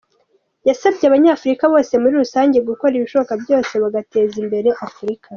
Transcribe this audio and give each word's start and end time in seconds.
Yasabye 0.67 1.03
abanyafurika 1.05 1.63
bose 1.73 1.93
muri 2.01 2.13
rusange 2.23 2.57
gukora 2.69 2.93
ibishoboka 2.95 3.33
byose 3.43 3.73
bagateza 3.83 4.35
imbere 4.43 4.69
Afurika. 4.87 5.27